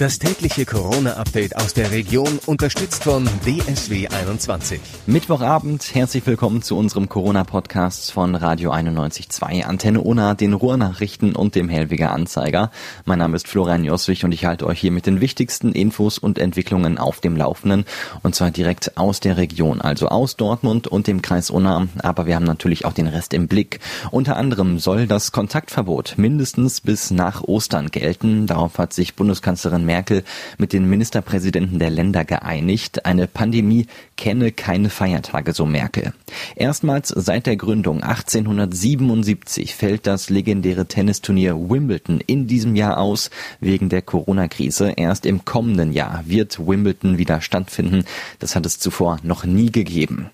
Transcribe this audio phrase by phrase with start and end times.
[0.00, 4.80] Das tägliche Corona-Update aus der Region, unterstützt von DSW 21.
[5.04, 11.68] Mittwochabend, herzlich willkommen zu unserem Corona-Podcast von Radio 91.2, Antenne Unna, den Ruhrnachrichten und dem
[11.68, 12.70] Hellwiger Anzeiger.
[13.04, 16.38] Mein Name ist Florian Joswig und ich halte euch hier mit den wichtigsten Infos und
[16.38, 17.84] Entwicklungen auf dem Laufenden.
[18.22, 21.88] Und zwar direkt aus der Region, also aus Dortmund und dem Kreis Unna.
[21.98, 23.80] Aber wir haben natürlich auch den Rest im Blick.
[24.10, 28.46] Unter anderem soll das Kontaktverbot mindestens bis nach Ostern gelten.
[28.46, 30.22] Darauf hat sich Bundeskanzlerin Merkel
[30.56, 33.06] mit den Ministerpräsidenten der Länder geeinigt.
[33.06, 36.12] Eine Pandemie kenne keine Feiertage, so Merkel.
[36.54, 43.88] Erstmals seit der Gründung 1877 fällt das legendäre Tennisturnier Wimbledon in diesem Jahr aus wegen
[43.88, 44.92] der Corona-Krise.
[44.96, 48.04] Erst im kommenden Jahr wird Wimbledon wieder stattfinden.
[48.38, 50.30] Das hat es zuvor noch nie gegeben.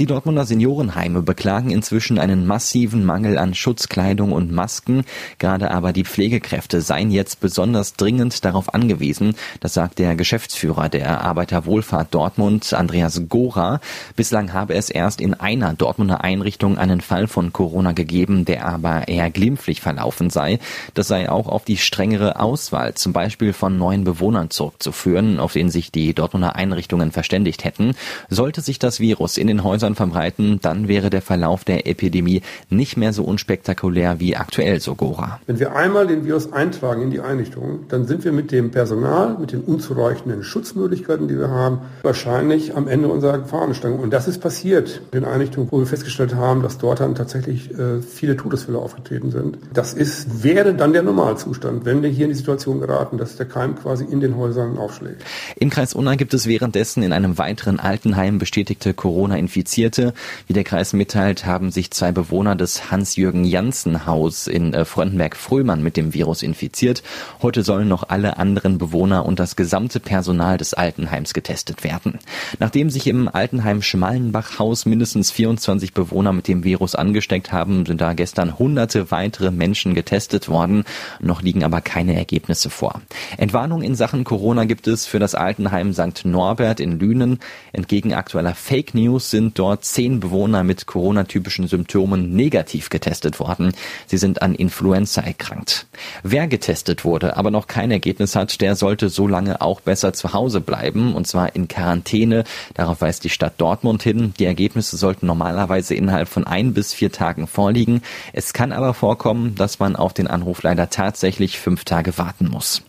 [0.00, 5.04] Die Dortmunder Seniorenheime beklagen inzwischen einen massiven Mangel an Schutzkleidung und Masken.
[5.38, 9.34] Gerade aber die Pflegekräfte seien jetzt besonders dringend darauf angewiesen, angewiesen.
[9.60, 13.80] Das sagt der Geschäftsführer der Arbeiterwohlfahrt Dortmund, Andreas Gora.
[14.14, 19.08] Bislang habe es erst in einer Dortmunder Einrichtung einen Fall von Corona gegeben, der aber
[19.08, 20.60] eher glimpflich verlaufen sei.
[20.94, 25.70] Das sei auch auf die strengere Auswahl, zum Beispiel von neuen Bewohnern zurückzuführen, auf denen
[25.70, 27.94] sich die Dortmunder Einrichtungen verständigt hätten.
[28.28, 32.96] Sollte sich das Virus in den Häusern verbreiten, dann wäre der Verlauf der Epidemie nicht
[32.96, 35.40] mehr so unspektakulär wie aktuell, so Gora.
[35.46, 39.38] Wenn wir einmal den Virus eintragen in die Einrichtung, dann sind wir mit dem Personal,
[39.40, 43.96] mit den unzureichenden Schutzmöglichkeiten, die wir haben, wahrscheinlich am Ende unserer Fahnenstange.
[43.96, 48.02] Und das ist passiert in Einrichtungen, wo wir festgestellt haben, dass dort dann tatsächlich äh,
[48.02, 49.56] viele Todesfälle aufgetreten sind.
[49.72, 53.46] Das ist, wäre dann der Normalzustand, wenn wir hier in die Situation geraten, dass der
[53.46, 55.24] Keim quasi in den Häusern aufschlägt.
[55.58, 60.12] Im Kreis Unna gibt es währenddessen in einem weiteren Altenheim bestätigte Corona-Infizierte.
[60.48, 66.12] Wie der Kreis mitteilt, haben sich zwei Bewohner des Hans-Jürgen-Janssen-Haus in äh, Fröndenberg-Fröhlmann mit dem
[66.12, 67.02] Virus infiziert.
[67.40, 72.18] Heute sollen noch alle anderen weiteren Bewohner und das gesamte Personal des Altenheims getestet werden.
[72.58, 78.12] Nachdem sich im Altenheim Schmallenbach-Haus mindestens 24 Bewohner mit dem Virus angesteckt haben, sind da
[78.12, 80.84] gestern hunderte weitere Menschen getestet worden.
[81.20, 83.02] Noch liegen aber keine Ergebnisse vor.
[83.36, 86.24] Entwarnung in Sachen Corona gibt es für das Altenheim St.
[86.24, 87.38] Norbert in Lünen.
[87.72, 93.72] Entgegen aktueller Fake News sind dort zehn Bewohner mit Corona-typischen Symptomen negativ getestet worden.
[94.06, 95.86] Sie sind an Influenza erkrankt.
[96.24, 100.32] Wer getestet wurde, aber noch kein Ergebnis hat, der sollte so lange auch besser zu
[100.32, 102.44] Hause bleiben, und zwar in Quarantäne.
[102.74, 104.34] Darauf weist die Stadt Dortmund hin.
[104.38, 108.02] Die Ergebnisse sollten normalerweise innerhalb von ein bis vier Tagen vorliegen.
[108.32, 112.82] Es kann aber vorkommen, dass man auf den Anruf leider tatsächlich fünf Tage warten muss.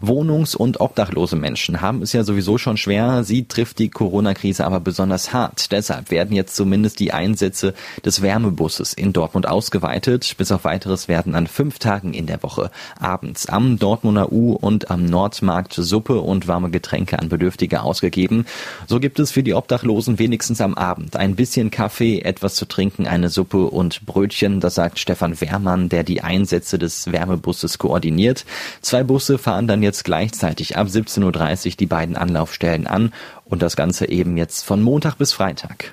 [0.00, 3.24] Wohnungs- und obdachlose Menschen haben es ja sowieso schon schwer.
[3.24, 5.70] Sie trifft die Corona-Krise aber besonders hart.
[5.72, 10.34] Deshalb werden jetzt zumindest die Einsätze des Wärmebusses in Dortmund ausgeweitet.
[10.38, 14.90] Bis auf weiteres werden an fünf Tagen in der Woche abends am Dortmunder U und
[14.90, 18.46] am Nordmarkt Suppe und warme Getränke an Bedürftige ausgegeben.
[18.86, 23.06] So gibt es für die Obdachlosen wenigstens am Abend ein bisschen Kaffee, etwas zu trinken,
[23.06, 24.60] eine Suppe und Brötchen.
[24.60, 28.44] Das sagt Stefan Wehrmann, der die Einsätze des Wärmebusses koordiniert.
[28.80, 33.12] Zwei Busse fahren dann jetzt gleichzeitig ab 17.30 Uhr die beiden Anlaufstellen an
[33.44, 35.92] und das Ganze eben jetzt von Montag bis Freitag.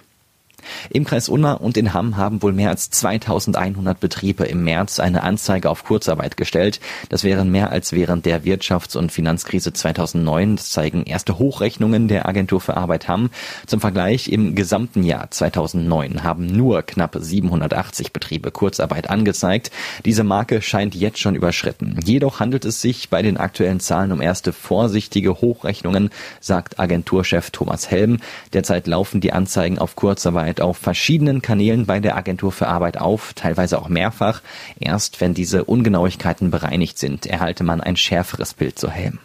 [0.90, 5.24] Im Kreis Unna und in Hamm haben wohl mehr als 2100 Betriebe im März eine
[5.24, 6.80] Anzeige auf Kurzarbeit gestellt.
[7.10, 10.58] Das wären mehr als während der Wirtschafts- und Finanzkrise 2009.
[10.58, 13.30] Das zeigen erste Hochrechnungen der Agentur für Arbeit Hamm.
[13.66, 19.72] Zum Vergleich im gesamten Jahr 2009 haben nur knapp 780 Betriebe Kurzarbeit angezeigt.
[20.06, 22.00] Diese Marke scheint jetzt schon überschritten.
[22.04, 27.90] Jedoch handelt es sich bei den aktuellen Zahlen um erste vorsichtige Hochrechnungen, sagt Agenturchef Thomas
[27.92, 28.18] Helm.
[28.54, 32.98] Derzeit laufen die Anzeigen auf Kurzarbeit tritt auf verschiedenen Kanälen bei der Agentur für Arbeit
[32.98, 34.42] auf, teilweise auch mehrfach.
[34.80, 39.20] Erst wenn diese Ungenauigkeiten bereinigt sind, erhalte man ein schärferes Bild zu Helm.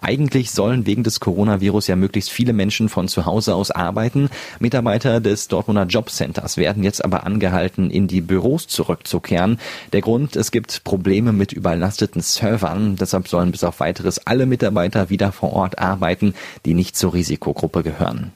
[0.00, 4.28] Eigentlich sollen wegen des Coronavirus ja möglichst viele Menschen von zu Hause aus arbeiten.
[4.58, 9.58] Mitarbeiter des Dortmunder Jobcenters werden jetzt aber angehalten, in die Büros zurückzukehren.
[9.92, 12.96] Der Grund, es gibt Probleme mit überlasteten Servern.
[12.96, 16.34] Deshalb sollen bis auf weiteres alle Mitarbeiter wieder vor Ort arbeiten,
[16.66, 18.32] die nicht zur Risikogruppe gehören.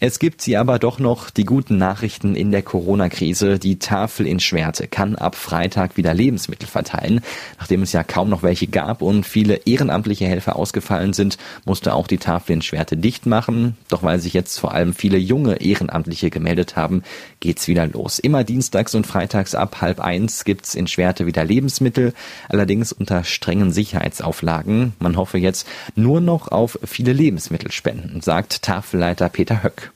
[0.00, 3.58] Es gibt sie aber doch noch die guten Nachrichten in der Corona-Krise.
[3.58, 7.20] Die Tafel in Schwerte kann ab Freitag wieder Lebensmittel verteilen.
[7.58, 12.06] Nachdem es ja kaum noch welche gab und viele ehrenamtliche Helfer ausgefallen sind, musste auch
[12.06, 13.76] die Tafel in Schwerte dicht machen.
[13.88, 17.02] Doch weil sich jetzt vor allem viele junge Ehrenamtliche gemeldet haben,
[17.40, 18.18] geht's wieder los.
[18.18, 22.14] Immer dienstags und freitags ab halb eins gibt's in Schwerte wieder Lebensmittel,
[22.48, 24.94] allerdings unter strengen Sicherheitsauflagen.
[24.98, 29.92] Man hoffe jetzt nur noch auf viele Lebensmittelspenden, sagt Tafelleiter Peter Höck.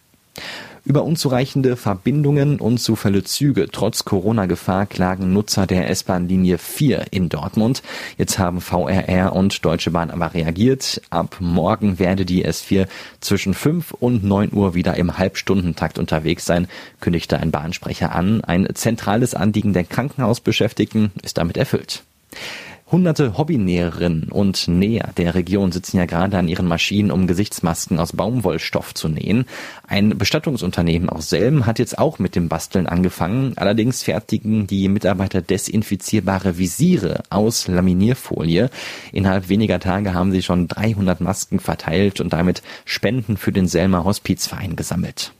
[0.84, 7.82] Über unzureichende Verbindungen und zu Züge trotz Corona-Gefahr klagen Nutzer der S-Bahn-Linie 4 in Dortmund.
[8.16, 11.02] Jetzt haben VRR und Deutsche Bahn aber reagiert.
[11.10, 12.86] Ab morgen werde die S4
[13.20, 16.66] zwischen 5 und 9 Uhr wieder im Halbstundentakt unterwegs sein,
[17.00, 18.42] kündigte ein Bahnsprecher an.
[18.42, 22.04] Ein zentrales Anliegen der Krankenhausbeschäftigten ist damit erfüllt.
[22.92, 28.12] Hunderte Hobbynäherinnen und Näher der Region sitzen ja gerade an ihren Maschinen, um Gesichtsmasken aus
[28.12, 29.44] Baumwollstoff zu nähen.
[29.86, 33.52] Ein Bestattungsunternehmen aus Selm hat jetzt auch mit dem Basteln angefangen.
[33.54, 38.70] Allerdings fertigen die Mitarbeiter desinfizierbare Visiere aus Laminierfolie.
[39.12, 44.02] Innerhalb weniger Tage haben sie schon 300 Masken verteilt und damit Spenden für den Selmer
[44.02, 45.32] Hospizverein gesammelt.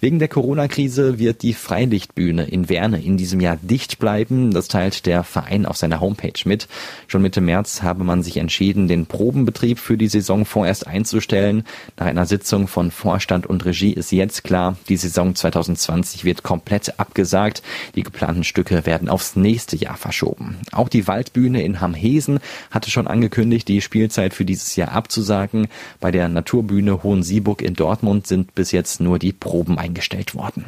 [0.00, 4.52] Wegen der Corona-Krise wird die Freilichtbühne in Werne in diesem Jahr dicht bleiben.
[4.52, 6.68] Das teilt der Verein auf seiner Homepage mit.
[7.06, 11.64] Schon Mitte März habe man sich entschieden, den Probenbetrieb für die Saison vorerst einzustellen.
[11.96, 16.98] Nach einer Sitzung von Vorstand und Regie ist jetzt klar, die Saison 2020 wird komplett
[16.98, 17.62] abgesagt.
[17.94, 20.56] Die geplanten Stücke werden aufs nächste Jahr verschoben.
[20.72, 22.40] Auch die Waldbühne in Hamhesen
[22.70, 25.68] hatte schon angekündigt, die Spielzeit für dieses Jahr abzusagen.
[26.00, 30.66] Bei der Naturbühne Hohensieburg in Dortmund sind bis jetzt nur die Proben Proben eingestellt worden.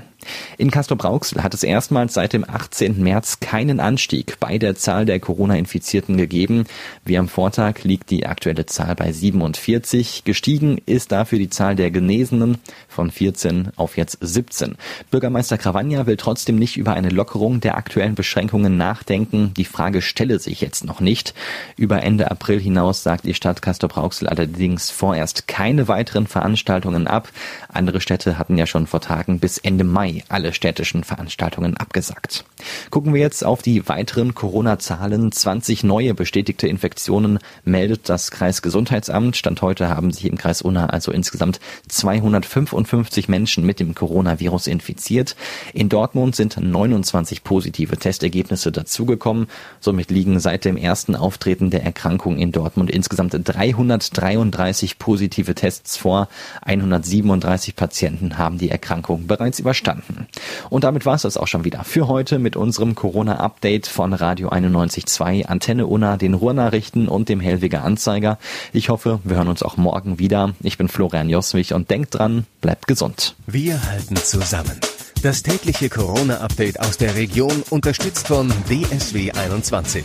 [0.56, 3.02] In Castrop-Rauxel hat es erstmals seit dem 18.
[3.02, 6.64] März keinen Anstieg bei der Zahl der Corona-Infizierten gegeben.
[7.04, 10.24] Wie am Vortag liegt die aktuelle Zahl bei 47.
[10.24, 12.56] Gestiegen ist dafür die Zahl der Genesenen
[12.88, 14.76] von 14 auf jetzt 17.
[15.10, 19.52] Bürgermeister Cravagna will trotzdem nicht über eine Lockerung der aktuellen Beschränkungen nachdenken.
[19.54, 21.34] Die Frage stelle sich jetzt noch nicht.
[21.76, 27.28] Über Ende April hinaus sagt die Stadt Castrop-Rauxel allerdings vorerst keine weiteren Veranstaltungen ab.
[27.68, 32.44] Andere Städte hatten ja schon vor Tagen bis Ende Mai alle städtischen Veranstaltungen abgesagt.
[32.90, 35.32] Gucken wir jetzt auf die weiteren Corona-Zahlen.
[35.32, 39.36] 20 neue bestätigte Infektionen meldet das Kreisgesundheitsamt.
[39.36, 45.36] Stand heute haben sich im Kreis Unna also insgesamt 255 Menschen mit dem Coronavirus infiziert.
[45.72, 49.48] In Dortmund sind 29 positive Testergebnisse dazugekommen.
[49.80, 56.28] Somit liegen seit dem ersten Auftreten der Erkrankung in Dortmund insgesamt 333 positive Tests vor.
[56.62, 60.26] 137 Patienten haben die Erkrankung bereits überstanden.
[60.70, 64.50] Und damit war es das auch schon wieder für heute mit unserem Corona-Update von Radio
[64.50, 68.38] 91.2, Antenne Unna, den Ruhrnachrichten und dem Hellwiger Anzeiger.
[68.72, 70.54] Ich hoffe, wir hören uns auch morgen wieder.
[70.60, 73.34] Ich bin Florian Joswig und denkt dran, bleibt gesund.
[73.46, 74.78] Wir halten zusammen.
[75.22, 80.04] Das tägliche Corona-Update aus der Region unterstützt von DSW 21.